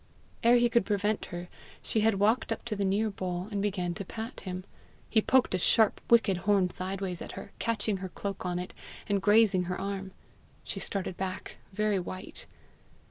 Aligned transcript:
Ere 0.43 0.57
he 0.57 0.67
could 0.67 0.83
prevent 0.83 1.25
her, 1.25 1.47
she 1.83 1.99
had 1.99 2.15
walked 2.15 2.51
up 2.51 2.65
to 2.65 2.75
the 2.75 2.83
near 2.87 3.11
bull, 3.11 3.47
and 3.51 3.61
begun 3.61 3.93
to 3.93 4.03
pat 4.03 4.39
him. 4.39 4.63
He 5.11 5.21
poked 5.21 5.53
a 5.53 5.59
sharp 5.59 6.01
wicked 6.09 6.37
horn 6.37 6.71
sideways 6.71 7.21
at 7.21 7.33
her, 7.33 7.51
catching 7.59 7.97
her 7.97 8.09
cloak 8.09 8.43
on 8.43 8.57
it, 8.57 8.73
and 9.07 9.21
grazing 9.21 9.65
her 9.65 9.79
arm. 9.79 10.11
She 10.63 10.79
started 10.79 11.17
back 11.17 11.57
very 11.71 11.99
white. 11.99 12.47